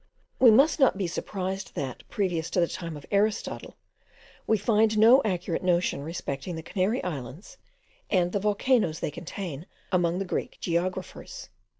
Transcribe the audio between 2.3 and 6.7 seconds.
to the time of Aristotle, we find no accurate notion respecting the